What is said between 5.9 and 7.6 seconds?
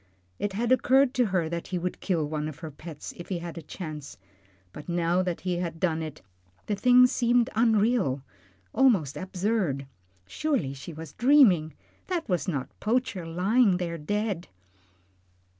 it, the thing seemed